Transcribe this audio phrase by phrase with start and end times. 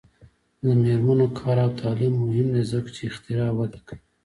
[0.63, 4.01] د میرمنو کار او تعلیم مهم دی ځکه چې اختراع وده کوي.